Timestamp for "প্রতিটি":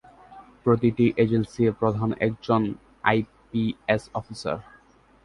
0.63-1.05